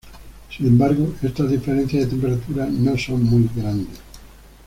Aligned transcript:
Sin 0.49 0.65
embargo, 0.65 1.13
estas 1.21 1.51
diferencias 1.51 2.05
de 2.05 2.09
temperatura 2.09 2.65
no 2.65 2.97
son 2.97 3.21
muy 3.21 3.47
grandes. 3.55 3.99